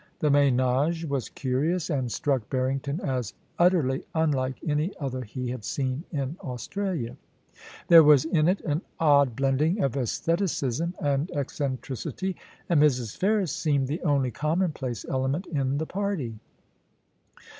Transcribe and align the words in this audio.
The 0.17 0.31
menage 0.31 1.05
was 1.05 1.29
curious, 1.29 1.87
and 1.91 2.11
struck 2.11 2.49
Barrington 2.49 2.99
as 3.01 3.35
utterly 3.59 4.01
unlike 4.15 4.55
any 4.67 4.95
other 4.99 5.21
he 5.21 5.51
had 5.51 5.63
seen 5.63 6.05
in 6.11 6.37
Australia. 6.43 7.17
There 7.87 8.01
was 8.01 8.25
in 8.25 8.47
it 8.47 8.61
an 8.61 8.81
odd 8.99 9.35
blending 9.35 9.83
of 9.83 9.95
aestheticism 9.95 10.95
and 10.99 11.29
eccentricity, 11.29 12.35
and 12.67 12.81
Mrs. 12.81 13.15
Ferris 13.15 13.51
seemed 13.55 13.87
the 13.87 14.01
only 14.01 14.31
commonplace 14.31 15.05
element 15.07 15.45
in 15.45 15.77
the 15.77 15.85
party. 15.85 16.39